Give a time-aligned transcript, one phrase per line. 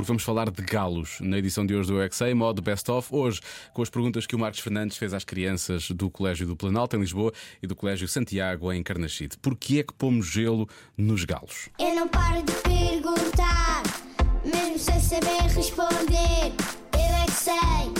[0.00, 3.08] porque vamos falar de galos na edição de hoje do UXA, modo Best of.
[3.14, 3.38] Hoje,
[3.74, 7.00] com as perguntas que o Marcos Fernandes fez às crianças do Colégio do Planalto em
[7.00, 9.36] Lisboa e do Colégio Santiago em Carnachide.
[9.36, 10.66] Porquê é que pomos gelo
[10.96, 11.68] nos galos?
[11.78, 13.82] Eu não paro de perguntar,
[14.42, 16.54] mesmo sem saber responder.
[16.94, 17.99] Eu é que sei,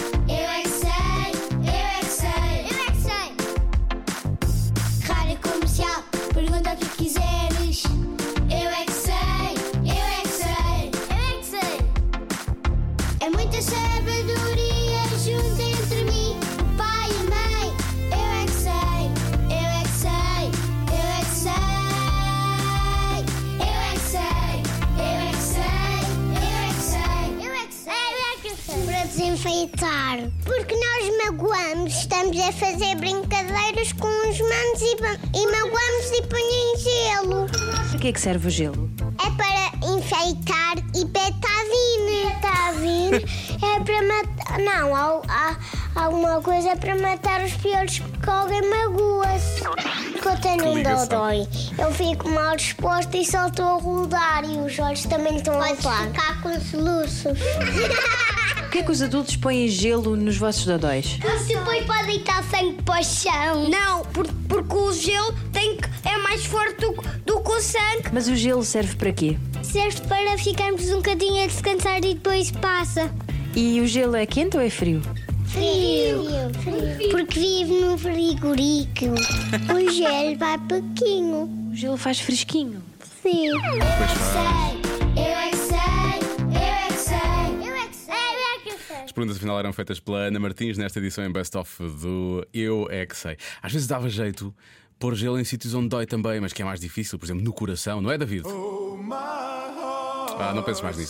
[29.20, 30.18] desenfeitar.
[30.44, 34.96] Porque nós magoamos, estamos a fazer brincadeiras com os manos e,
[35.36, 37.46] e magoamos e põe em gelo.
[37.90, 38.90] Para que é que serve o gelo?
[39.24, 41.49] É para enfeitar e betadine.
[43.16, 44.58] É para matar.
[44.58, 45.56] Não, há, há,
[46.04, 49.62] alguma coisa para matar os piores que alguém magoa-se.
[50.12, 51.46] Porque eu tenho um dodói.
[51.78, 55.74] Eu fico mal disposta e só estou a rodar e os olhos também estão a
[55.76, 56.06] par.
[56.06, 57.38] ficar com soluços.
[58.60, 61.18] Por que é que os adultos põem gelo nos vossos dodóis?
[61.20, 63.68] Porque depois pode deitar sangue para o chão.
[63.68, 64.29] Não, por- porque
[67.60, 68.10] sangue.
[68.12, 69.36] Mas o gelo serve para quê?
[69.62, 73.12] Serve para ficarmos um bocadinho a descansar e depois passa.
[73.54, 75.02] E o gelo é quente ou é frio?
[75.46, 76.24] Frio.
[77.10, 79.14] Porque vive no frigorífico.
[79.74, 81.70] o gelo vai pouquinho.
[81.70, 82.82] O gelo faz fresquinho.
[83.22, 83.48] Sim.
[83.48, 85.24] Eu é que sei.
[85.24, 85.78] Eu é que sei.
[86.54, 87.68] Eu é que sei.
[87.68, 88.14] Eu é que sei.
[88.14, 88.96] Eu é que sei.
[89.04, 92.88] As perguntas afinal eram feitas pela Ana Martins nesta edição em Best of do Eu
[92.90, 93.36] É Que Sei.
[93.60, 94.54] Às vezes dava jeito
[95.00, 97.52] pôr gelo em sítios onde dói também, mas que é mais difícil, por exemplo, no
[97.54, 98.44] coração, não é, David?
[100.38, 101.08] Ah, não penses mais nisso.